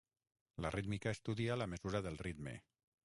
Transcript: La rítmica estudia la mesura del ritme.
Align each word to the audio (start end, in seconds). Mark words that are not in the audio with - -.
La 0.65 0.71
rítmica 0.71 1.11
estudia 1.17 1.55
la 1.63 1.67
mesura 1.75 2.01
del 2.07 2.17
ritme. 2.27 2.57